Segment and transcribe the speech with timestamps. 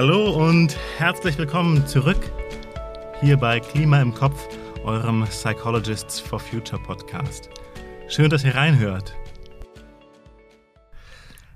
[0.00, 2.30] Hallo und herzlich willkommen zurück
[3.20, 4.46] hier bei Klima im Kopf,
[4.84, 7.50] eurem Psychologists for Future Podcast.
[8.06, 9.16] Schön, dass ihr reinhört.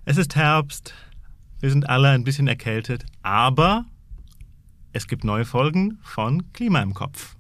[0.07, 0.93] Es ist Herbst,
[1.61, 3.85] wir sind alle ein bisschen erkältet, aber
[4.93, 7.37] es gibt neue Folgen von Klima im Kopf.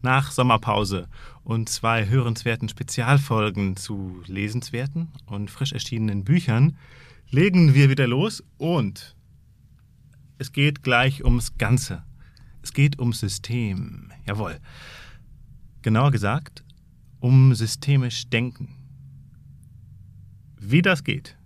[0.00, 1.08] Nach Sommerpause
[1.42, 6.78] und zwei hörenswerten Spezialfolgen zu lesenswerten und frisch erschienenen Büchern
[7.30, 9.16] legen wir wieder los und
[10.40, 12.02] es geht gleich ums Ganze.
[12.62, 14.10] Es geht ums System.
[14.26, 14.58] Jawohl.
[15.82, 16.64] Genauer gesagt,
[17.20, 18.74] um systemisch Denken.
[20.58, 21.36] Wie das geht,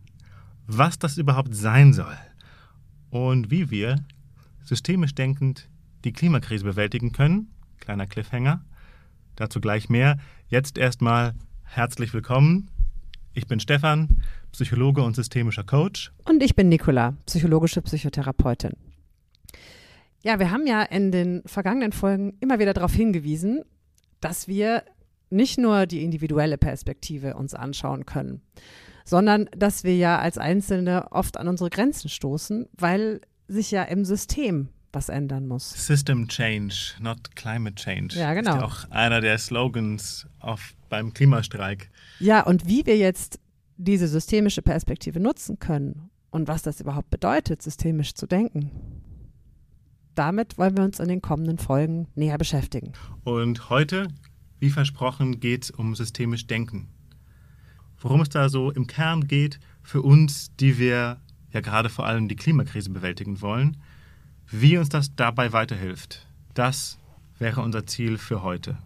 [0.68, 2.16] was das überhaupt sein soll
[3.10, 3.96] und wie wir
[4.62, 5.68] systemisch denkend
[6.04, 7.48] die Klimakrise bewältigen können.
[7.80, 8.64] Kleiner Cliffhanger.
[9.34, 10.19] Dazu gleich mehr.
[10.47, 12.70] Jetzt erstmal herzlich willkommen.
[13.32, 16.12] Ich bin Stefan, Psychologe und systemischer Coach.
[16.24, 18.83] Und ich bin Nicola, psychologische Psychotherapeutin.
[20.25, 23.62] Ja, wir haben ja in den vergangenen Folgen immer wieder darauf hingewiesen,
[24.20, 24.83] dass wir
[25.28, 28.41] nicht nur die individuelle Perspektive uns anschauen können,
[29.05, 34.06] sondern dass wir ja als Einzelne oft an unsere Grenzen stoßen, weil sich ja im
[34.06, 35.70] System was ändern muss.
[35.70, 38.19] System Change, not Climate Change.
[38.19, 38.55] Ja, genau.
[38.55, 41.91] Ist ja auch einer der Slogans auf, beim Klimastreik.
[42.19, 43.41] Ja, und wie wir jetzt
[43.77, 48.70] diese systemische Perspektive nutzen können und was das überhaupt bedeutet, systemisch zu denken.
[50.14, 52.92] Damit wollen wir uns in den kommenden Folgen näher beschäftigen.
[53.24, 54.08] Und heute,
[54.60, 56.88] wie versprochen, geht es um systemisch Denken.
[57.98, 61.20] Worum es da so im Kern geht für uns, die wir
[61.52, 63.78] ja gerade vor allem die Klimakrise bewältigen wollen,
[64.50, 66.26] wie uns das dabei weiterhilft.
[66.52, 66.98] Das
[67.38, 68.76] wäre unser Ziel für heute.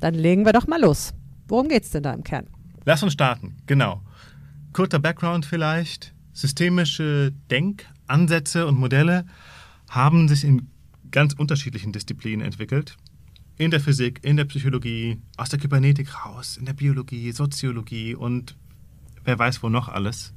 [0.00, 1.14] Dann legen wir doch mal los.
[1.48, 2.46] Worum geht es denn da im Kern?
[2.84, 4.02] Lass uns starten, genau.
[4.72, 6.14] Kurzer Background vielleicht.
[6.32, 9.26] Systemische Denkansätze und Modelle
[9.90, 10.68] haben sich in
[11.10, 12.96] ganz unterschiedlichen Disziplinen entwickelt.
[13.58, 18.56] In der Physik, in der Psychologie, aus der Kybernetik raus, in der Biologie, Soziologie und
[19.24, 20.32] wer weiß wo noch alles.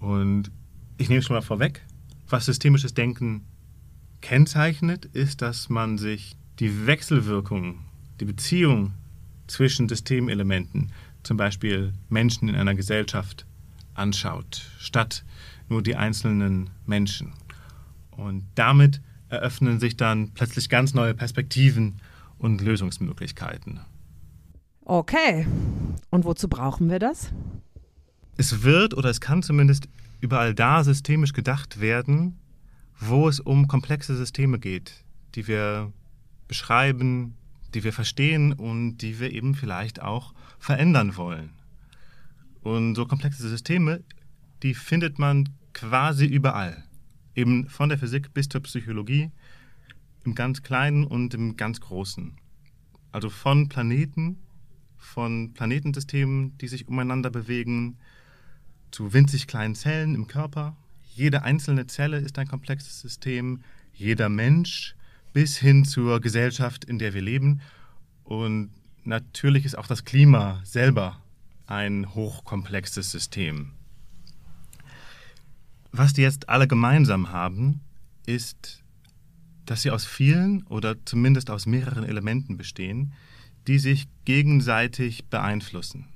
[0.00, 0.50] Und
[0.96, 1.82] ich nehme schon mal vorweg,
[2.28, 3.42] was systemisches Denken
[4.22, 7.80] kennzeichnet, ist, dass man sich die Wechselwirkung,
[8.20, 8.94] die Beziehung
[9.46, 10.92] zwischen Systemelementen,
[11.22, 13.46] zum Beispiel Menschen in einer Gesellschaft,
[13.92, 15.24] anschaut, statt
[15.68, 17.32] nur die einzelnen Menschen.
[18.16, 22.00] Und damit eröffnen sich dann plötzlich ganz neue Perspektiven
[22.38, 23.80] und Lösungsmöglichkeiten.
[24.84, 25.46] Okay.
[26.10, 27.32] Und wozu brauchen wir das?
[28.36, 29.88] Es wird oder es kann zumindest
[30.20, 32.38] überall da systemisch gedacht werden,
[32.98, 35.04] wo es um komplexe Systeme geht,
[35.34, 35.92] die wir
[36.48, 37.36] beschreiben,
[37.74, 41.50] die wir verstehen und die wir eben vielleicht auch verändern wollen.
[42.62, 44.02] Und so komplexe Systeme,
[44.62, 46.83] die findet man quasi überall.
[47.34, 49.30] Eben von der Physik bis zur Psychologie,
[50.24, 52.36] im ganz Kleinen und im ganz Großen.
[53.12, 54.38] Also von Planeten,
[54.96, 57.98] von Planetensystemen, die sich umeinander bewegen,
[58.90, 60.76] zu winzig kleinen Zellen im Körper.
[61.14, 63.60] Jede einzelne Zelle ist ein komplexes System,
[63.92, 64.96] jeder Mensch
[65.32, 67.60] bis hin zur Gesellschaft, in der wir leben.
[68.22, 68.70] Und
[69.04, 71.20] natürlich ist auch das Klima selber
[71.66, 73.72] ein hochkomplexes System.
[75.96, 77.80] Was die jetzt alle gemeinsam haben,
[78.26, 78.82] ist,
[79.64, 83.12] dass sie aus vielen oder zumindest aus mehreren Elementen bestehen,
[83.68, 86.06] die sich gegenseitig beeinflussen.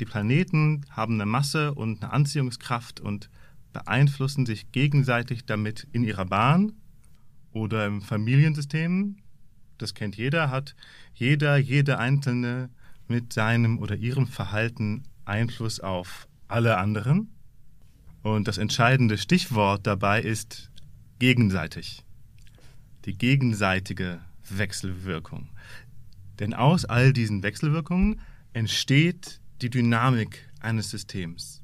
[0.00, 3.30] Die Planeten haben eine Masse und eine Anziehungskraft und
[3.72, 6.72] beeinflussen sich gegenseitig damit in ihrer Bahn
[7.52, 9.14] oder im Familiensystem.
[9.78, 10.74] Das kennt jeder, hat
[11.14, 12.68] jeder, jede Einzelne
[13.06, 17.33] mit seinem oder ihrem Verhalten Einfluss auf alle anderen.
[18.24, 20.70] Und das entscheidende Stichwort dabei ist
[21.18, 22.02] gegenseitig.
[23.04, 25.50] Die gegenseitige Wechselwirkung.
[26.38, 28.22] Denn aus all diesen Wechselwirkungen
[28.54, 31.62] entsteht die Dynamik eines Systems.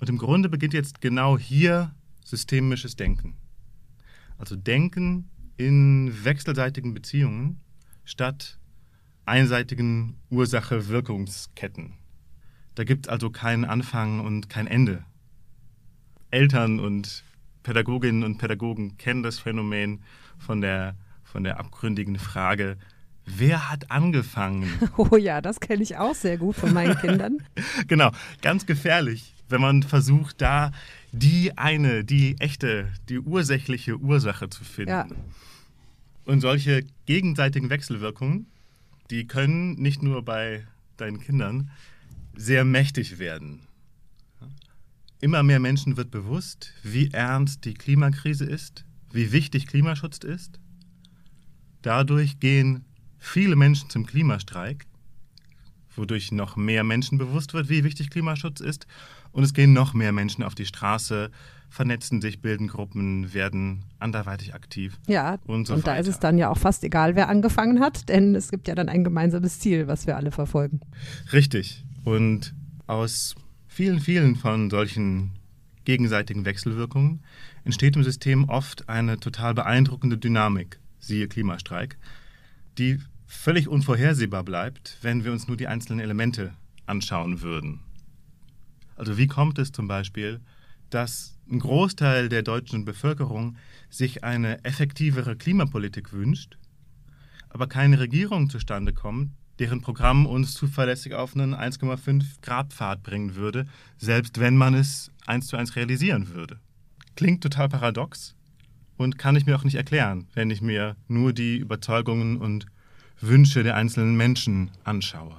[0.00, 3.36] Und im Grunde beginnt jetzt genau hier systemisches Denken.
[4.38, 7.60] Also Denken in wechselseitigen Beziehungen
[8.04, 8.58] statt
[9.24, 11.94] einseitigen Ursache-Wirkungsketten.
[12.74, 15.04] Da gibt es also keinen Anfang und kein Ende.
[16.30, 17.24] Eltern und
[17.62, 20.02] Pädagoginnen und Pädagogen kennen das Phänomen
[20.38, 22.76] von der, von der abgründigen Frage,
[23.36, 24.70] Wer hat angefangen?
[24.96, 27.38] Oh ja, das kenne ich auch sehr gut von meinen Kindern.
[27.86, 28.10] genau,
[28.40, 30.72] ganz gefährlich, wenn man versucht, da
[31.12, 34.90] die eine, die echte, die ursächliche Ursache zu finden.
[34.90, 35.06] Ja.
[36.24, 38.46] Und solche gegenseitigen Wechselwirkungen,
[39.10, 40.66] die können nicht nur bei
[40.96, 41.70] deinen Kindern
[42.34, 43.67] sehr mächtig werden.
[45.20, 50.60] Immer mehr Menschen wird bewusst, wie ernst die Klimakrise ist, wie wichtig Klimaschutz ist.
[51.82, 52.84] Dadurch gehen
[53.18, 54.86] viele Menschen zum Klimastreik,
[55.96, 58.86] wodurch noch mehr Menschen bewusst wird, wie wichtig Klimaschutz ist.
[59.32, 61.30] Und es gehen noch mehr Menschen auf die Straße,
[61.68, 64.98] vernetzen sich, bilden Gruppen, werden anderweitig aktiv.
[65.06, 68.08] Ja, und, so und da ist es dann ja auch fast egal, wer angefangen hat,
[68.08, 70.80] denn es gibt ja dann ein gemeinsames Ziel, was wir alle verfolgen.
[71.32, 71.84] Richtig.
[72.04, 72.54] Und
[72.86, 73.34] aus
[73.78, 75.38] vielen, vielen von solchen
[75.84, 77.20] gegenseitigen Wechselwirkungen
[77.62, 81.96] entsteht im System oft eine total beeindruckende Dynamik, siehe Klimastreik,
[82.76, 82.98] die
[83.28, 86.54] völlig unvorhersehbar bleibt, wenn wir uns nur die einzelnen Elemente
[86.86, 87.78] anschauen würden.
[88.96, 90.40] Also wie kommt es zum Beispiel,
[90.90, 93.58] dass ein Großteil der deutschen Bevölkerung
[93.90, 96.58] sich eine effektivere Klimapolitik wünscht,
[97.48, 103.34] aber keine Regierung zustande kommt, deren Programm uns zuverlässig auf einen 1,5 Grad Pfad bringen
[103.34, 103.66] würde,
[103.96, 106.58] selbst wenn man es eins zu eins realisieren würde.
[107.16, 108.34] Klingt total paradox
[108.96, 112.66] und kann ich mir auch nicht erklären, wenn ich mir nur die Überzeugungen und
[113.20, 115.36] Wünsche der einzelnen Menschen anschaue.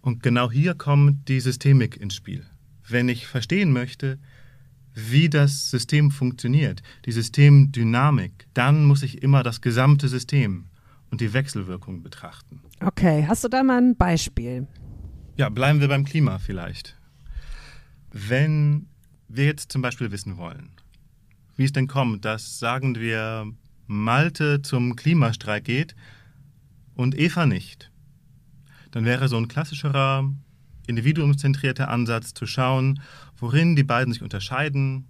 [0.00, 2.44] Und genau hier kommt die Systemik ins Spiel.
[2.86, 4.18] Wenn ich verstehen möchte,
[4.94, 10.66] wie das System funktioniert, die Systemdynamik, dann muss ich immer das gesamte System
[11.10, 12.60] und die Wechselwirkung betrachten.
[12.80, 14.66] Okay, hast du da mal ein Beispiel?
[15.36, 16.96] Ja, bleiben wir beim Klima vielleicht.
[18.10, 18.88] Wenn
[19.28, 20.70] wir jetzt zum Beispiel wissen wollen,
[21.56, 23.52] wie es denn kommt, dass, sagen wir,
[23.86, 25.94] Malte zum Klimastreik geht
[26.94, 27.90] und Eva nicht,
[28.90, 30.30] dann wäre so ein klassischerer,
[30.86, 33.00] individuumszentrierter Ansatz zu schauen,
[33.36, 35.06] worin die beiden sich unterscheiden.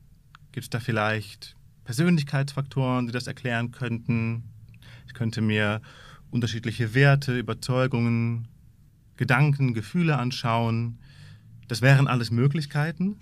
[0.53, 4.45] Gibt es da vielleicht Persönlichkeitsfaktoren, die das erklären könnten?
[5.09, 5.81] Ich könnte mir
[6.31, 8.47] unterschiedliche Werte, Überzeugungen,
[9.17, 10.99] Gedanken, Gefühle anschauen.
[11.67, 13.17] Das wären alles Möglichkeiten.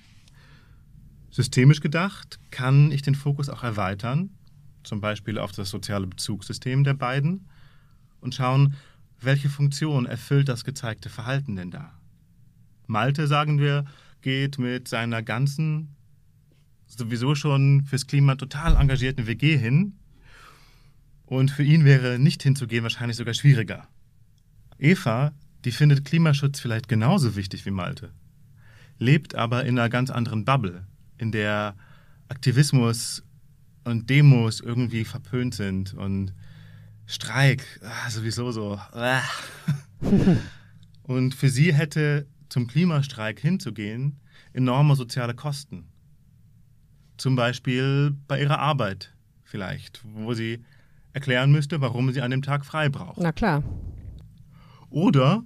[1.30, 4.30] Systemisch gedacht kann ich den Fokus auch erweitern,
[4.82, 7.48] zum Beispiel auf das soziale Bezugssystem der beiden
[8.20, 8.74] und schauen,
[9.20, 11.92] welche Funktion erfüllt das gezeigte Verhalten denn da.
[12.86, 13.84] Malte, sagen wir,
[14.22, 15.94] geht mit seiner ganzen,
[16.86, 19.94] sowieso schon fürs Klima total engagierten WG hin.
[21.26, 23.88] Und für ihn wäre nicht hinzugehen wahrscheinlich sogar schwieriger.
[24.78, 25.32] Eva,
[25.64, 28.12] die findet Klimaschutz vielleicht genauso wichtig wie Malte,
[28.98, 30.86] lebt aber in einer ganz anderen Bubble,
[31.18, 31.76] in der
[32.28, 33.24] Aktivismus
[33.84, 36.32] und Demos irgendwie verpönt sind und
[37.06, 38.80] Streik ah, sowieso so.
[38.92, 39.22] Ah.
[41.04, 44.20] und für sie hätte zum Klimastreik hinzugehen
[44.52, 45.88] enorme soziale Kosten.
[47.16, 49.14] Zum Beispiel bei ihrer Arbeit
[49.44, 50.64] vielleicht, wo sie
[51.16, 53.16] erklären müsste, warum sie an dem Tag frei braucht.
[53.18, 53.62] Na klar.
[54.90, 55.42] Oder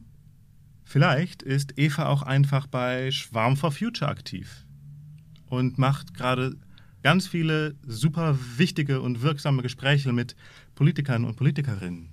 [0.82, 4.66] vielleicht ist Eva auch einfach bei Schwarm for Future aktiv
[5.48, 6.56] und macht gerade
[7.04, 10.34] ganz viele super wichtige und wirksame Gespräche mit
[10.74, 12.10] Politikern und Politikerinnen.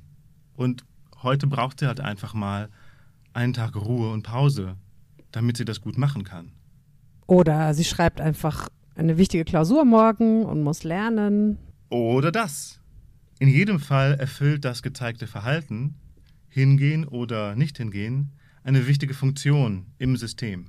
[0.56, 0.86] Und
[1.24, 2.70] heute braucht sie halt einfach mal
[3.34, 4.76] einen Tag Ruhe und Pause,
[5.32, 6.52] damit sie das gut machen kann.
[7.26, 11.58] Oder sie schreibt einfach eine wichtige Klausur morgen und muss lernen.
[11.90, 12.77] Oder das.
[13.40, 15.94] In jedem Fall erfüllt das gezeigte Verhalten,
[16.50, 18.32] hingehen oder nicht hingehen,
[18.64, 20.66] eine wichtige Funktion im System.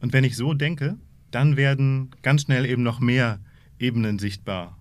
[0.00, 0.98] Und wenn ich so denke,
[1.32, 3.40] dann werden ganz schnell eben noch mehr
[3.78, 4.78] Ebenen sichtbar,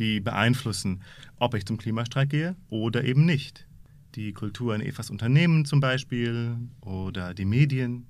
[0.00, 1.02] die beeinflussen,
[1.36, 3.68] ob ich zum Klimastreik gehe oder eben nicht.
[4.16, 8.08] Die Kultur in Evas Unternehmen zum Beispiel oder die Medien.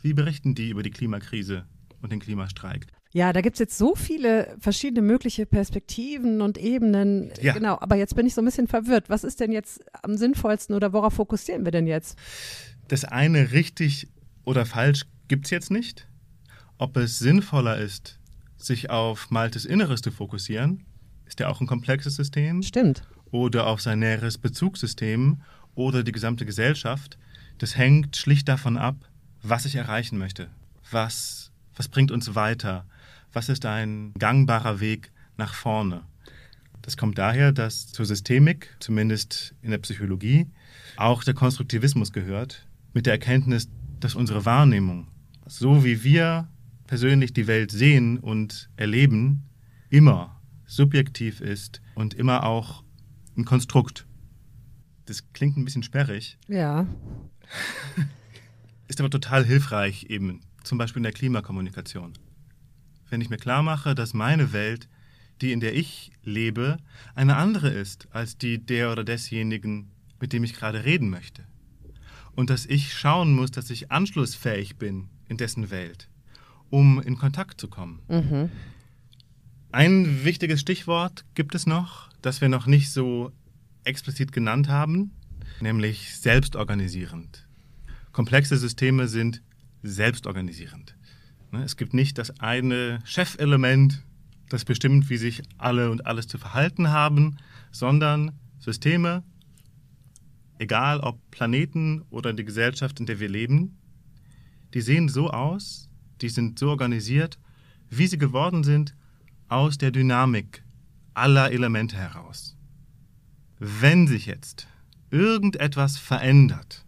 [0.00, 1.66] Wie berichten die über die Klimakrise
[2.00, 2.86] und den Klimastreik?
[3.12, 7.30] Ja, da gibt es jetzt so viele verschiedene mögliche Perspektiven und Ebenen.
[7.42, 7.52] Ja.
[7.52, 9.10] Genau, aber jetzt bin ich so ein bisschen verwirrt.
[9.10, 12.18] Was ist denn jetzt am sinnvollsten oder worauf fokussieren wir denn jetzt?
[12.88, 14.08] Das eine richtig
[14.44, 16.08] oder falsch gibt es jetzt nicht.
[16.78, 18.18] Ob es sinnvoller ist,
[18.56, 20.84] sich auf Maltes Inneres zu fokussieren,
[21.26, 23.02] ist ja auch ein komplexes System, Stimmt.
[23.30, 25.42] oder auf sein näheres Bezugssystem
[25.74, 27.18] oder die gesamte Gesellschaft,
[27.58, 28.96] das hängt schlicht davon ab,
[29.42, 30.50] was ich erreichen möchte.
[30.90, 32.86] Was, was bringt uns weiter?
[33.32, 36.02] Was ist ein gangbarer Weg nach vorne?
[36.82, 40.46] Das kommt daher, dass zur Systemik, zumindest in der Psychologie,
[40.96, 43.68] auch der Konstruktivismus gehört, mit der Erkenntnis,
[44.00, 45.08] dass unsere Wahrnehmung,
[45.46, 46.48] so wie wir
[46.86, 49.44] persönlich die Welt sehen und erleben,
[49.88, 52.82] immer subjektiv ist und immer auch
[53.36, 54.06] ein Konstrukt.
[55.06, 56.86] Das klingt ein bisschen sperrig, Ja.
[58.88, 62.12] ist aber total hilfreich eben, zum Beispiel in der Klimakommunikation.
[63.12, 64.88] Wenn ich mir klar mache, dass meine Welt,
[65.42, 66.78] die in der ich lebe,
[67.14, 71.44] eine andere ist als die der oder desjenigen, mit dem ich gerade reden möchte.
[72.34, 76.08] Und dass ich schauen muss, dass ich anschlussfähig bin in dessen Welt.
[76.70, 78.00] um in Kontakt zu kommen.
[78.08, 78.50] Mhm.
[79.72, 83.30] Ein wichtiges Stichwort gibt es noch, das wir noch nicht so
[83.84, 85.10] explizit genannt haben,
[85.60, 87.46] nämlich selbstorganisierend.
[88.12, 89.42] Komplexe Systeme sind
[89.82, 90.96] selbstorganisierend.
[91.52, 94.02] Ne, es gibt nicht das eine Chefelement,
[94.48, 97.36] das bestimmt, wie sich alle und alles zu verhalten haben,
[97.70, 99.22] sondern Systeme,
[100.58, 103.76] egal ob Planeten oder die Gesellschaft, in der wir leben,
[104.72, 105.90] die sehen so aus,
[106.22, 107.38] die sind so organisiert,
[107.90, 108.96] wie sie geworden sind,
[109.48, 110.64] aus der Dynamik
[111.12, 112.56] aller Elemente heraus.
[113.58, 114.68] Wenn sich jetzt
[115.10, 116.86] irgendetwas verändert,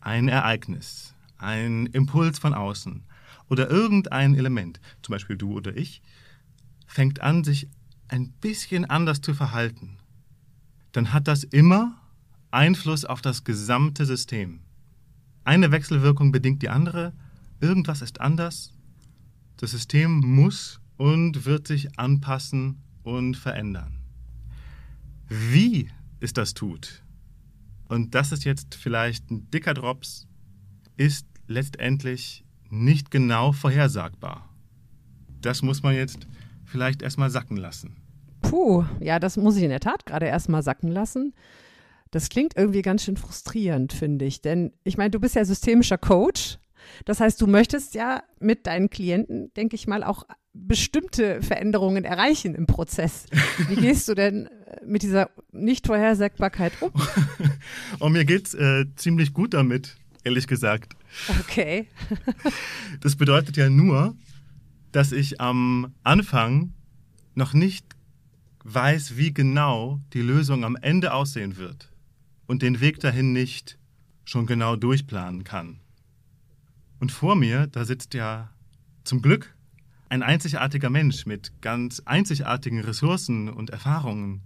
[0.00, 3.02] ein Ereignis, ein Impuls von außen
[3.52, 6.00] oder irgendein Element, zum Beispiel du oder ich,
[6.86, 7.68] fängt an, sich
[8.08, 9.98] ein bisschen anders zu verhalten,
[10.92, 12.00] dann hat das immer
[12.50, 14.60] Einfluss auf das gesamte System.
[15.44, 17.12] Eine Wechselwirkung bedingt die andere,
[17.60, 18.72] irgendwas ist anders,
[19.58, 23.98] das System muss und wird sich anpassen und verändern.
[25.28, 25.90] Wie
[26.20, 27.02] es das tut,
[27.88, 30.26] und das ist jetzt vielleicht ein dicker Drops,
[30.96, 34.48] ist letztendlich nicht genau vorhersagbar.
[35.40, 36.26] Das muss man jetzt
[36.64, 37.96] vielleicht erstmal sacken lassen.
[38.40, 41.34] Puh, ja, das muss ich in der Tat gerade erstmal sacken lassen.
[42.10, 44.40] Das klingt irgendwie ganz schön frustrierend, finde ich.
[44.40, 46.58] Denn ich meine, du bist ja systemischer Coach.
[47.04, 50.24] Das heißt, du möchtest ja mit deinen Klienten, denke ich mal, auch
[50.54, 53.26] bestimmte Veränderungen erreichen im Prozess.
[53.68, 56.90] Wie gehst du denn äh, mit dieser Nicht-Vorhersagbarkeit um?
[56.90, 57.50] Und
[58.00, 60.96] oh, mir geht es äh, ziemlich gut damit, ehrlich gesagt.
[61.40, 61.86] Okay.
[63.00, 64.16] das bedeutet ja nur,
[64.92, 66.74] dass ich am Anfang
[67.34, 67.86] noch nicht
[68.64, 71.90] weiß, wie genau die Lösung am Ende aussehen wird
[72.46, 73.78] und den Weg dahin nicht
[74.24, 75.80] schon genau durchplanen kann.
[77.00, 78.50] Und vor mir, da sitzt ja
[79.04, 79.56] zum Glück
[80.08, 84.42] ein einzigartiger Mensch mit ganz einzigartigen Ressourcen und Erfahrungen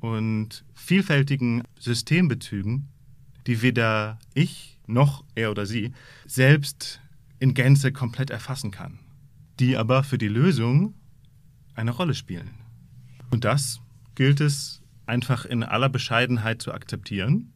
[0.00, 2.88] und vielfältigen Systembezügen,
[3.46, 5.92] die weder ich noch er oder sie
[6.26, 7.00] selbst
[7.38, 8.98] in Gänze komplett erfassen kann,
[9.60, 10.94] die aber für die Lösung
[11.74, 12.50] eine Rolle spielen.
[13.30, 13.80] Und das
[14.14, 17.52] gilt es einfach in aller Bescheidenheit zu akzeptieren.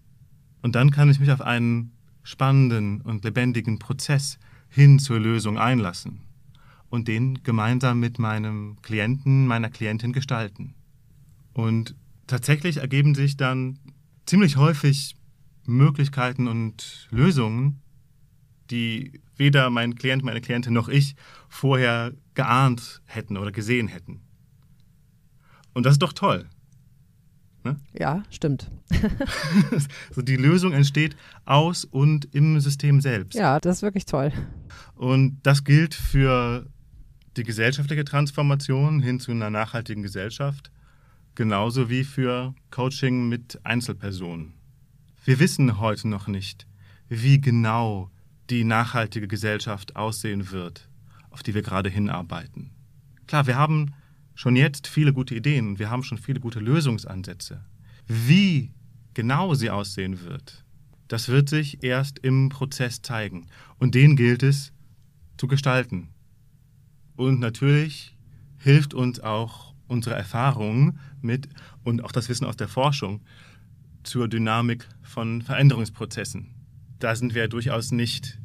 [0.62, 6.20] Und dann kann ich mich auf einen spannenden und lebendigen Prozess hin zur Lösung einlassen
[6.90, 10.74] und den gemeinsam mit meinem Klienten, meiner Klientin gestalten.
[11.52, 11.94] Und
[12.26, 13.78] tatsächlich ergeben sich dann
[14.26, 15.16] ziemlich häufig
[15.70, 17.80] Möglichkeiten und Lösungen,
[18.70, 21.16] die weder mein Klient, meine Klientin noch ich
[21.48, 24.20] vorher geahnt hätten oder gesehen hätten.
[25.72, 26.48] Und das ist doch toll.
[27.64, 27.76] Ne?
[27.92, 28.70] Ja, stimmt.
[30.08, 33.34] also die Lösung entsteht aus und im System selbst.
[33.36, 34.32] Ja, das ist wirklich toll.
[34.94, 36.66] Und das gilt für
[37.36, 40.70] die gesellschaftliche Transformation hin zu einer nachhaltigen Gesellschaft,
[41.34, 44.54] genauso wie für Coaching mit Einzelpersonen.
[45.22, 46.66] Wir wissen heute noch nicht,
[47.10, 48.10] wie genau
[48.48, 50.88] die nachhaltige Gesellschaft aussehen wird,
[51.28, 52.70] auf die wir gerade hinarbeiten.
[53.26, 53.92] Klar, wir haben
[54.34, 57.62] schon jetzt viele gute Ideen und wir haben schon viele gute Lösungsansätze.
[58.06, 58.72] Wie
[59.12, 60.64] genau sie aussehen wird,
[61.08, 63.46] das wird sich erst im Prozess zeigen.
[63.78, 64.72] Und den gilt es
[65.36, 66.08] zu gestalten.
[67.16, 68.16] Und natürlich
[68.56, 71.48] hilft uns auch unsere Erfahrung mit
[71.84, 73.20] und auch das Wissen aus der Forschung
[74.02, 76.54] zur Dynamik von Veränderungsprozessen.
[76.98, 78.38] Da sind wir durchaus nicht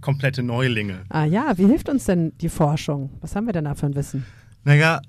[0.00, 1.04] komplette Neulinge.
[1.08, 3.10] Ah ja, wie hilft uns denn die Forschung?
[3.20, 4.26] Was haben wir denn da für ein Wissen?
[4.64, 5.00] Naja,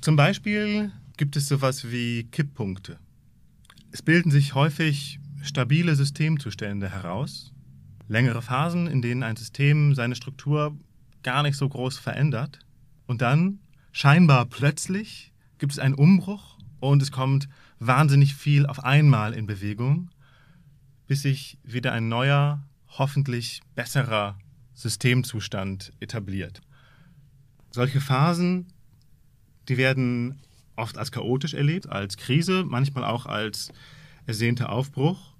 [0.00, 2.98] zum Beispiel gibt es sowas wie Kipppunkte.
[3.92, 7.52] Es bilden sich häufig stabile Systemzustände heraus,
[8.08, 10.76] längere Phasen, in denen ein System seine Struktur
[11.22, 12.60] gar nicht so groß verändert.
[13.06, 13.60] Und dann,
[13.92, 17.48] scheinbar plötzlich, gibt es einen Umbruch und es kommt
[17.86, 20.10] wahnsinnig viel auf einmal in Bewegung,
[21.06, 24.38] bis sich wieder ein neuer, hoffentlich besserer
[24.74, 26.60] Systemzustand etabliert.
[27.70, 28.66] Solche Phasen,
[29.68, 30.40] die werden
[30.76, 33.72] oft als chaotisch erlebt, als Krise, manchmal auch als
[34.26, 35.34] ersehnter Aufbruch.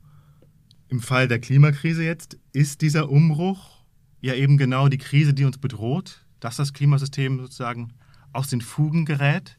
[0.89, 3.85] Im Fall der Klimakrise jetzt ist dieser Umbruch
[4.21, 7.93] ja eben genau die Krise, die uns bedroht, dass das Klimasystem sozusagen
[8.33, 9.59] aus den Fugen gerät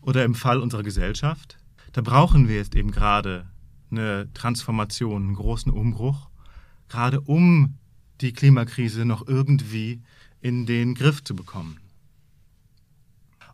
[0.00, 1.58] oder im Fall unserer Gesellschaft.
[1.92, 3.46] Da brauchen wir jetzt eben gerade
[3.90, 6.30] eine Transformation, einen großen Umbruch,
[6.88, 7.78] gerade um
[8.20, 10.02] die Klimakrise noch irgendwie
[10.40, 11.78] in den Griff zu bekommen.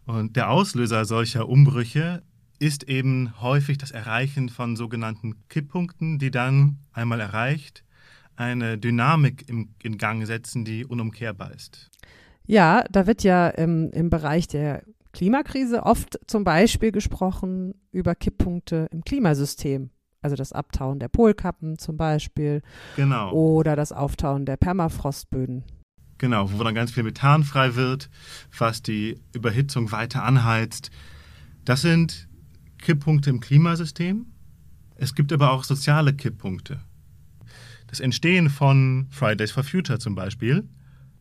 [0.07, 2.23] Und der Auslöser solcher Umbrüche
[2.59, 7.85] ist eben häufig das Erreichen von sogenannten Kipppunkten, die dann einmal erreicht
[8.39, 11.91] eine Dynamik in Gang setzen, die unumkehrbar ist.
[12.47, 14.85] Ja, da wird ja im, im Bereich der
[15.19, 19.91] Klimakrise oft zum Beispiel gesprochen über Kipppunkte im Klimasystem.
[20.23, 22.63] Also das Abtauen der Polkappen zum Beispiel.
[22.95, 23.33] Genau.
[23.33, 25.65] Oder das Auftauen der Permafrostböden.
[26.19, 28.11] Genau, wo dann ganz viel Methan frei wird,
[28.57, 30.93] was die Überhitzung weiter anheizt.
[31.65, 32.29] Das sind
[32.81, 34.27] Kipppunkte im Klimasystem.
[34.95, 36.79] Es gibt aber auch soziale Kipppunkte.
[37.89, 40.69] Das Entstehen von Fridays for Future zum Beispiel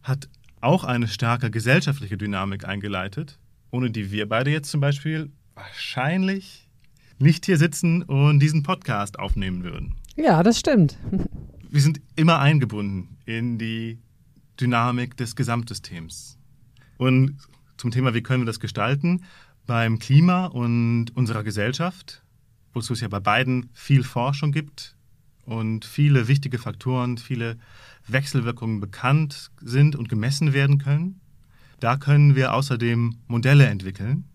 [0.04, 0.30] hat
[0.62, 3.39] auch eine starke gesellschaftliche Dynamik eingeleitet,
[3.72, 6.70] ohne die wir beide jetzt zum Beispiel wahrscheinlich
[7.20, 9.96] nicht hier sitzen und diesen Podcast aufnehmen würden.
[10.16, 10.98] Ja, das stimmt.
[11.70, 14.00] Wir sind immer eingebunden in die
[14.60, 16.40] Dynamik des Gesamtsystems.
[16.98, 17.38] Und
[17.76, 19.26] zum Thema, wie können wir das gestalten?
[19.66, 22.24] Beim Klima und unserer Gesellschaft,
[22.74, 24.96] wozu es ja bei beiden viel Forschung gibt
[25.46, 27.58] und viele wichtige Faktoren, viele
[28.08, 31.20] Wechselwirkungen bekannt sind und gemessen werden können.
[31.80, 34.26] Da können wir außerdem Modelle entwickeln,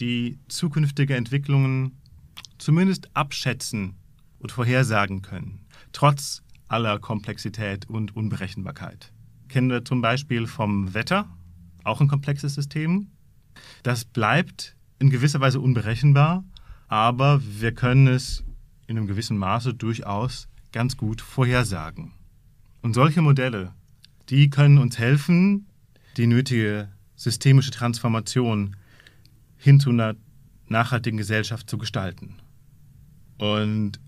[0.00, 2.00] die zukünftige Entwicklungen
[2.56, 3.96] zumindest abschätzen
[4.38, 9.12] und vorhersagen können, trotz aller Komplexität und Unberechenbarkeit.
[9.48, 11.28] Kennen wir zum Beispiel vom Wetter,
[11.84, 13.08] auch ein komplexes System.
[13.82, 16.44] Das bleibt in gewisser Weise unberechenbar,
[16.88, 18.44] aber wir können es
[18.86, 22.12] in einem gewissen Maße durchaus ganz gut vorhersagen.
[22.82, 23.74] Und solche Modelle,
[24.28, 25.67] die können uns helfen,
[26.18, 28.76] die nötige systemische Transformation
[29.56, 30.16] hin zu einer
[30.66, 32.36] nachhaltigen Gesellschaft zu gestalten.
[33.38, 34.00] Und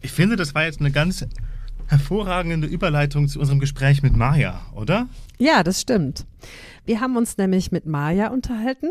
[0.00, 1.24] ich finde, das war jetzt eine ganz
[1.86, 5.08] hervorragende Überleitung zu unserem Gespräch mit Maya, oder?
[5.38, 6.26] Ja, das stimmt.
[6.84, 8.88] Wir haben uns nämlich mit Maya unterhalten.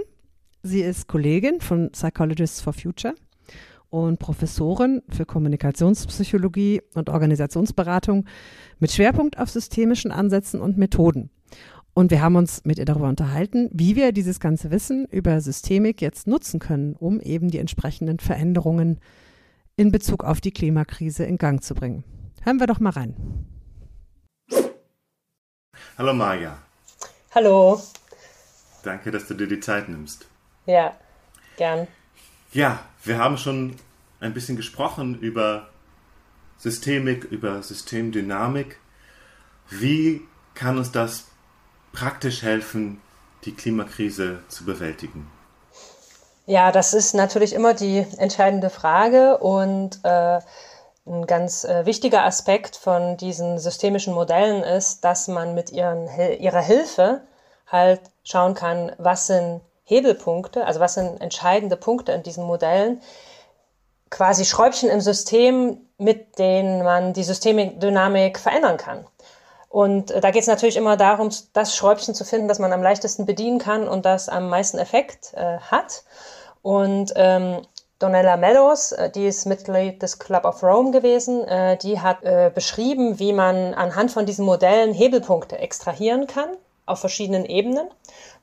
[0.63, 3.15] Sie ist Kollegin von Psychologists for Future
[3.89, 8.25] und Professorin für Kommunikationspsychologie und Organisationsberatung
[8.79, 11.31] mit Schwerpunkt auf systemischen Ansätzen und Methoden.
[11.93, 16.01] Und wir haben uns mit ihr darüber unterhalten, wie wir dieses ganze Wissen über Systemik
[16.01, 18.99] jetzt nutzen können, um eben die entsprechenden Veränderungen
[19.75, 22.03] in Bezug auf die Klimakrise in Gang zu bringen.
[22.43, 23.15] Hören wir doch mal rein.
[25.97, 26.57] Hallo Maja.
[27.35, 27.81] Hallo.
[28.83, 30.27] Danke, dass du dir die Zeit nimmst.
[30.65, 30.95] Ja,
[31.57, 31.87] gern.
[32.53, 33.75] Ja, wir haben schon
[34.19, 35.69] ein bisschen gesprochen über
[36.57, 38.77] Systemik, über Systemdynamik.
[39.69, 40.21] Wie
[40.53, 41.30] kann uns das
[41.93, 43.01] praktisch helfen,
[43.45, 45.29] die Klimakrise zu bewältigen?
[46.45, 50.39] Ja, das ist natürlich immer die entscheidende Frage und äh,
[51.05, 56.07] ein ganz äh, wichtiger Aspekt von diesen systemischen Modellen ist, dass man mit ihren,
[56.39, 57.21] ihrer Hilfe
[57.67, 63.01] halt schauen kann, was sind Hebelpunkte, also was sind entscheidende Punkte in diesen Modellen,
[64.09, 69.05] quasi Schräubchen im System, mit denen man die Systemdynamik verändern kann.
[69.71, 72.83] Und äh, da geht es natürlich immer darum, das Schräubchen zu finden, das man am
[72.83, 76.03] leichtesten bedienen kann und das am meisten Effekt äh, hat.
[76.61, 77.61] Und ähm,
[77.97, 82.51] Donella Meadows, äh, die ist Mitglied des Club of Rome gewesen, äh, die hat äh,
[82.53, 86.49] beschrieben, wie man anhand von diesen Modellen Hebelpunkte extrahieren kann
[86.85, 87.87] auf verschiedenen Ebenen.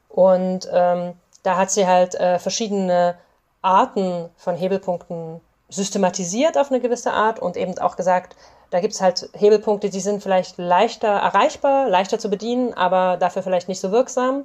[0.09, 1.13] Und ähm,
[1.43, 3.17] da hat sie halt äh, verschiedene
[3.61, 8.35] Arten von Hebelpunkten systematisiert auf eine gewisse Art und eben auch gesagt,
[8.71, 13.43] da gibt es halt Hebelpunkte, die sind vielleicht leichter erreichbar, leichter zu bedienen, aber dafür
[13.43, 14.45] vielleicht nicht so wirksam.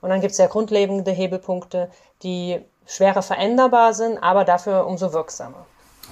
[0.00, 1.90] Und dann gibt es ja grundlegende Hebelpunkte,
[2.22, 5.66] die schwerer veränderbar sind, aber dafür umso wirksamer.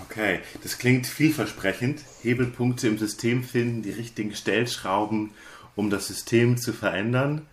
[0.09, 2.01] Okay, das klingt vielversprechend.
[2.23, 5.35] Hebelpunkte im System finden, die richtigen Stellschrauben,
[5.77, 7.47] um das System zu verändern.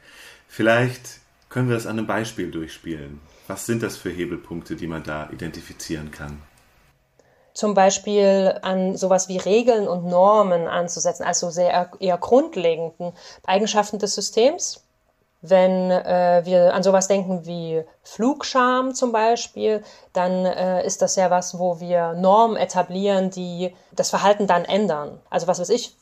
[0.47, 1.19] Vielleicht
[1.49, 3.19] können wir das an einem Beispiel durchspielen?
[3.47, 6.41] Was sind das für Hebelpunkte, die man da identifizieren kann?
[7.53, 13.13] Zum Beispiel an sowas wie Regeln und Normen anzusetzen, also sehr eher grundlegenden
[13.45, 14.85] Eigenschaften des Systems.
[15.41, 21.29] Wenn äh, wir an sowas denken wie Flugscham zum Beispiel, dann äh, ist das ja
[21.31, 25.21] was, wo wir Normen etablieren, die das Verhalten dann ändern.
[25.29, 25.95] Also was weiß ich,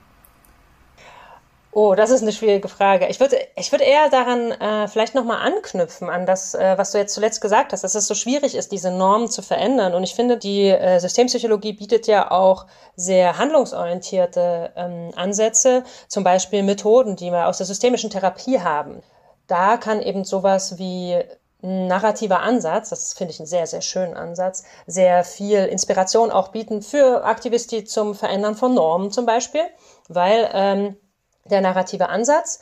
[1.76, 3.08] Oh, das ist eine schwierige Frage.
[3.08, 6.98] Ich würde, ich würde eher daran äh, vielleicht nochmal anknüpfen, an das, äh, was du
[6.98, 9.92] jetzt zuletzt gesagt hast, dass es so schwierig ist, diese Normen zu verändern.
[9.92, 16.62] Und ich finde, die äh, Systempsychologie bietet ja auch sehr handlungsorientierte ähm, Ansätze, zum Beispiel
[16.62, 19.02] Methoden, die wir aus der systemischen Therapie haben.
[19.48, 21.18] Da kann eben sowas wie
[21.60, 26.48] ein narrativer Ansatz, das finde ich einen sehr, sehr schönen Ansatz, sehr viel Inspiration auch
[26.48, 29.64] bieten für Aktivisten zum Verändern von Normen zum Beispiel,
[30.08, 30.96] weil ähm,
[31.44, 32.60] der narrative Ansatz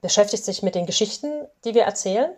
[0.00, 2.34] beschäftigt sich mit den Geschichten, die wir erzählen.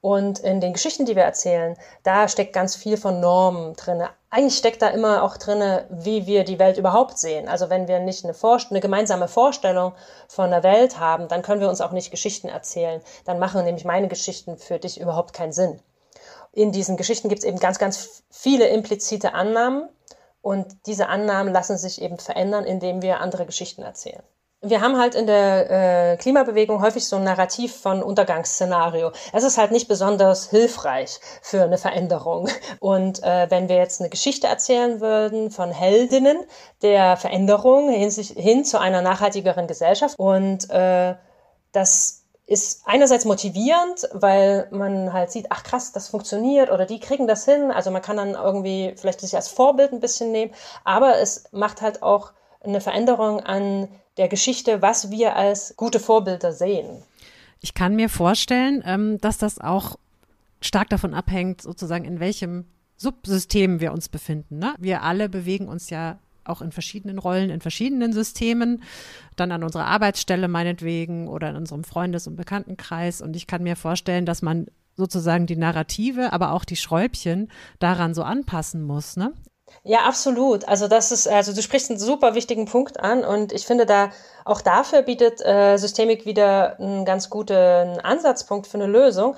[0.00, 4.02] Und in den Geschichten, die wir erzählen, da steckt ganz viel von Normen drin.
[4.28, 7.48] Eigentlich steckt da immer auch drin, wie wir die Welt überhaupt sehen.
[7.48, 9.94] Also wenn wir nicht eine, eine gemeinsame Vorstellung
[10.28, 13.00] von der Welt haben, dann können wir uns auch nicht Geschichten erzählen.
[13.24, 15.80] Dann machen nämlich meine Geschichten für dich überhaupt keinen Sinn.
[16.52, 19.88] In diesen Geschichten gibt es eben ganz, ganz viele implizite Annahmen.
[20.42, 24.22] Und diese Annahmen lassen sich eben verändern, indem wir andere Geschichten erzählen
[24.64, 29.12] wir haben halt in der äh, Klimabewegung häufig so ein Narrativ von Untergangsszenario.
[29.32, 32.48] Es ist halt nicht besonders hilfreich für eine Veränderung.
[32.80, 36.38] Und äh, wenn wir jetzt eine Geschichte erzählen würden von Heldinnen
[36.82, 41.14] der Veränderung hin, hin zu einer nachhaltigeren Gesellschaft und äh,
[41.72, 47.26] das ist einerseits motivierend, weil man halt sieht, ach krass, das funktioniert oder die kriegen
[47.26, 47.70] das hin.
[47.70, 50.52] Also man kann dann irgendwie vielleicht sich als Vorbild ein bisschen nehmen,
[50.84, 52.32] aber es macht halt auch
[52.64, 57.02] eine Veränderung an der Geschichte, was wir als gute Vorbilder sehen.
[57.60, 59.96] Ich kann mir vorstellen, ähm, dass das auch
[60.60, 64.58] stark davon abhängt, sozusagen in welchem Subsystem wir uns befinden.
[64.58, 64.74] Ne?
[64.78, 68.82] Wir alle bewegen uns ja auch in verschiedenen Rollen, in verschiedenen Systemen,
[69.36, 73.20] dann an unserer Arbeitsstelle meinetwegen oder in unserem Freundes- und Bekanntenkreis.
[73.20, 78.14] Und ich kann mir vorstellen, dass man sozusagen die Narrative, aber auch die Schräubchen daran
[78.14, 79.16] so anpassen muss.
[79.16, 79.32] Ne?
[79.82, 80.66] Ja, absolut.
[80.68, 84.10] Also das ist, also du sprichst einen super wichtigen Punkt an und ich finde da
[84.44, 87.54] auch dafür bietet äh, Systemik wieder einen ganz guten
[88.00, 89.36] Ansatzpunkt für eine Lösung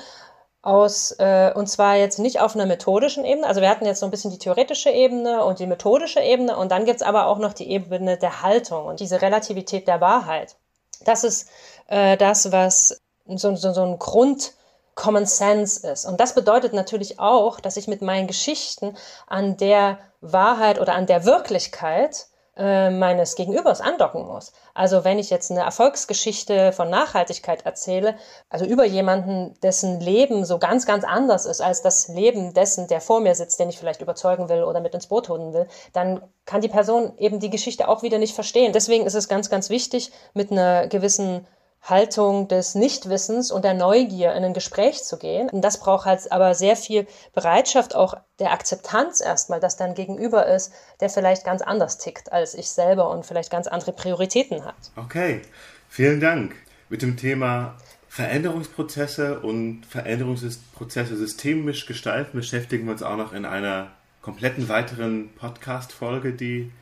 [0.62, 3.46] aus, äh, und zwar jetzt nicht auf einer methodischen Ebene.
[3.46, 6.72] Also wir hatten jetzt so ein bisschen die theoretische Ebene und die methodische Ebene und
[6.72, 10.57] dann gibt's aber auch noch die Ebene der Haltung und diese Relativität der Wahrheit.
[11.05, 11.49] Das ist
[11.87, 14.55] äh, das, was so, so, so ein Grund
[14.96, 16.07] Common Sense ist.
[16.07, 18.96] Und das bedeutet natürlich auch, dass ich mit meinen Geschichten
[19.27, 19.99] an der
[20.33, 22.27] Wahrheit oder an der Wirklichkeit
[22.59, 24.53] äh, meines Gegenübers andocken muss.
[24.73, 28.17] Also wenn ich jetzt eine Erfolgsgeschichte von Nachhaltigkeit erzähle,
[28.49, 33.03] also über jemanden, dessen Leben so ganz, ganz anders ist als das Leben dessen, der
[33.03, 36.23] vor mir sitzt, den ich vielleicht überzeugen will oder mit ins Boot holen will, dann
[36.47, 38.73] kann die Person eben die Geschichte auch wieder nicht verstehen.
[38.73, 41.47] Deswegen ist es ganz, ganz wichtig, mit einer gewissen
[41.88, 45.49] Haltung des Nichtwissens und der Neugier in ein Gespräch zu gehen.
[45.49, 50.46] Und das braucht halt aber sehr viel Bereitschaft, auch der Akzeptanz erstmal, dass dann gegenüber
[50.46, 54.75] ist, der vielleicht ganz anders tickt als ich selber und vielleicht ganz andere Prioritäten hat.
[54.96, 55.42] Okay,
[55.88, 56.55] vielen Dank.
[56.88, 57.77] Mit dem Thema
[58.09, 63.90] Veränderungsprozesse und Veränderungsprozesse systemisch gestalten beschäftigen wir uns auch noch in einer
[64.22, 66.72] kompletten weiteren Podcast-Folge, die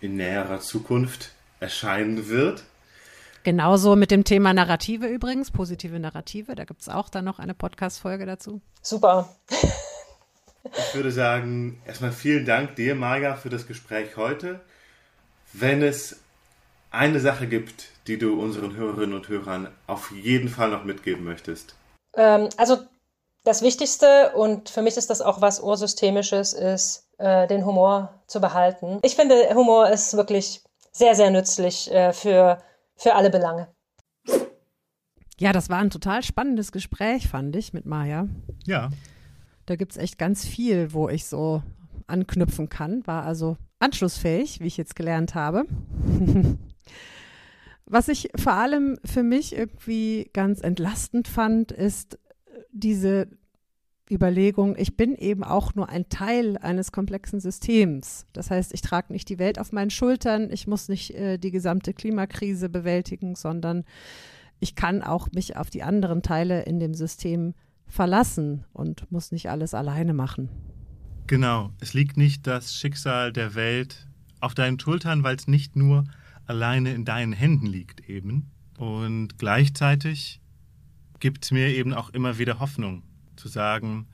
[0.00, 2.64] in näherer Zukunft erscheinen wird.
[3.46, 6.56] Genauso mit dem Thema Narrative übrigens, positive Narrative.
[6.56, 8.60] Da gibt es auch dann noch eine Podcast-Folge dazu.
[8.82, 9.36] Super.
[10.64, 14.58] Ich würde sagen, erstmal vielen Dank dir, Maja, für das Gespräch heute.
[15.52, 16.16] Wenn es
[16.90, 21.76] eine Sache gibt, die du unseren Hörerinnen und Hörern auf jeden Fall noch mitgeben möchtest.
[22.16, 22.78] Ähm, also
[23.44, 28.40] das Wichtigste und für mich ist das auch was Ursystemisches, ist äh, den Humor zu
[28.40, 28.98] behalten.
[29.04, 32.60] Ich finde, Humor ist wirklich sehr, sehr nützlich äh, für
[32.96, 33.68] für alle Belange.
[35.38, 38.26] Ja, das war ein total spannendes Gespräch, fand ich, mit Maja.
[38.64, 38.90] Ja.
[39.66, 41.62] Da gibt es echt ganz viel, wo ich so
[42.06, 43.06] anknüpfen kann.
[43.06, 45.64] War also anschlussfähig, wie ich jetzt gelernt habe.
[47.84, 52.18] Was ich vor allem für mich irgendwie ganz entlastend fand, ist
[52.72, 53.28] diese
[54.10, 58.26] Überlegung, ich bin eben auch nur ein Teil eines komplexen Systems.
[58.32, 61.50] Das heißt, ich trage nicht die Welt auf meinen Schultern, ich muss nicht äh, die
[61.50, 63.84] gesamte Klimakrise bewältigen, sondern
[64.60, 67.54] ich kann auch mich auf die anderen Teile in dem System
[67.86, 70.48] verlassen und muss nicht alles alleine machen.
[71.26, 74.06] Genau, es liegt nicht das Schicksal der Welt
[74.40, 76.04] auf deinen Schultern, weil es nicht nur
[76.46, 78.52] alleine in deinen Händen liegt eben.
[78.78, 80.40] Und gleichzeitig
[81.18, 83.02] gibt es mir eben auch immer wieder Hoffnung
[83.36, 84.06] zu sagen,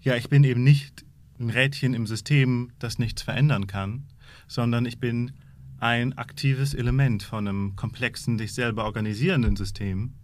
[0.00, 1.04] ja, ich bin eben nicht
[1.38, 4.06] ein Rädchen im System, das nichts verändern kann,
[4.48, 5.32] sondern ich bin
[5.78, 10.14] ein aktives Element von einem komplexen, sich selber organisierenden System.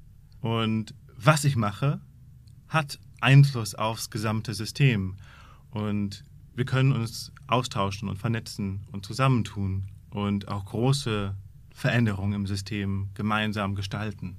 [0.40, 2.00] Und was ich mache,
[2.68, 5.16] hat Einfluss aufs gesamte System.
[5.70, 11.34] Und wir können uns austauschen und vernetzen und zusammentun und auch große
[11.74, 14.36] Veränderungen im System gemeinsam gestalten.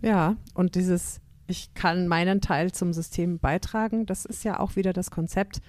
[0.00, 4.92] Ja, und dieses ich kann meinen Teil zum System beitragen, das ist ja auch wieder
[4.92, 5.60] das Konzept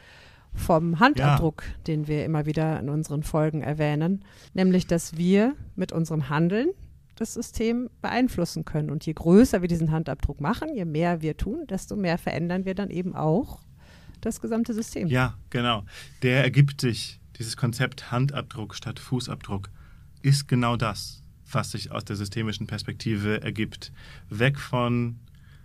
[0.53, 1.83] vom Handabdruck, ja.
[1.87, 6.69] den wir immer wieder in unseren Folgen erwähnen, nämlich dass wir mit unserem Handeln
[7.15, 8.89] das System beeinflussen können.
[8.89, 12.75] Und je größer wir diesen Handabdruck machen, je mehr wir tun, desto mehr verändern wir
[12.75, 13.61] dann eben auch
[14.21, 15.07] das gesamte System.
[15.07, 15.83] Ja, genau.
[16.21, 19.69] Der ergibt sich, dieses Konzept Handabdruck statt Fußabdruck,
[20.21, 23.91] ist genau das, was sich aus der systemischen Perspektive ergibt.
[24.29, 25.19] Weg von,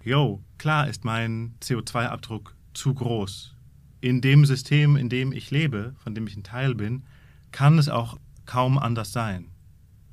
[0.04, 3.56] yo, klar ist mein CO2-Abdruck zu groß.
[4.00, 7.04] In dem System, in dem ich lebe, von dem ich ein Teil bin,
[7.52, 9.46] kann es auch kaum anders sein.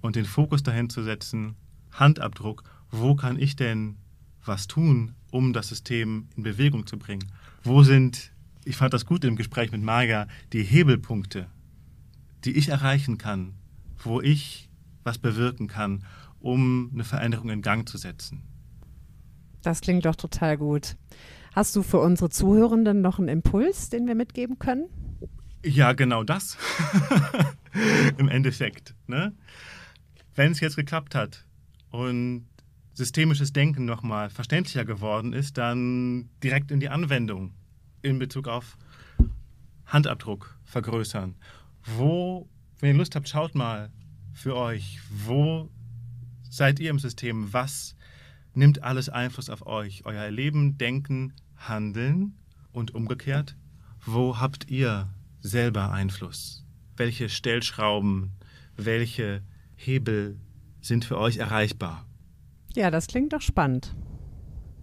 [0.01, 1.55] Und den Fokus dahin zu setzen,
[1.91, 3.97] Handabdruck, wo kann ich denn
[4.45, 7.29] was tun, um das System in Bewegung zu bringen?
[7.63, 8.31] Wo sind,
[8.63, 11.47] ich fand das gut im Gespräch mit Marga, die Hebelpunkte,
[12.45, 13.55] die ich erreichen kann,
[13.97, 14.69] wo ich
[15.03, 16.05] was bewirken kann,
[16.39, 18.50] um eine Veränderung in Gang zu setzen?
[19.63, 20.95] Das klingt doch total gut.
[21.53, 24.85] Hast du für unsere Zuhörenden noch einen Impuls, den wir mitgeben können?
[25.63, 26.57] Ja, genau das.
[28.17, 28.95] Im Endeffekt.
[29.07, 29.33] Ne?
[30.33, 31.45] Wenn es jetzt geklappt hat
[31.91, 32.47] und
[32.93, 37.53] systemisches Denken nochmal verständlicher geworden ist, dann direkt in die Anwendung
[38.01, 38.77] in Bezug auf
[39.85, 41.35] Handabdruck vergrößern.
[41.97, 42.47] Wo,
[42.79, 43.91] wenn ihr Lust habt, schaut mal
[44.33, 45.69] für euch, wo
[46.49, 47.51] seid ihr im System?
[47.53, 47.95] Was
[48.53, 50.05] nimmt alles Einfluss auf euch?
[50.05, 52.37] Euer Leben, Denken, Handeln
[52.71, 53.55] und umgekehrt?
[54.05, 55.09] Wo habt ihr
[55.39, 56.65] selber Einfluss?
[56.97, 58.31] Welche Stellschrauben,
[58.75, 59.43] welche
[59.75, 60.39] Hebel
[60.81, 62.05] sind für euch erreichbar?
[62.73, 63.95] Ja, das klingt doch spannend.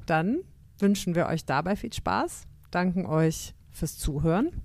[0.06, 0.40] Dann
[0.78, 4.62] wünschen wir euch dabei viel Spaß, danken euch fürs Zuhören.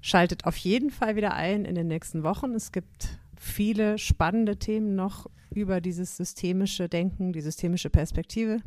[0.00, 2.54] Schaltet auf jeden Fall wieder ein in den nächsten Wochen.
[2.54, 8.60] Es gibt viele spannende Themen noch über dieses systemische Denken, die systemische Perspektive.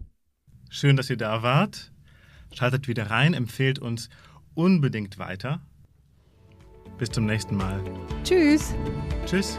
[0.70, 1.92] Schön, dass ihr da wart.
[2.54, 4.10] Schaltet wieder rein, empfehlt uns
[4.54, 5.62] unbedingt weiter.
[6.98, 7.82] Bis zum nächsten Mal.
[8.24, 8.76] Tschüss.
[9.26, 9.58] Tschüss.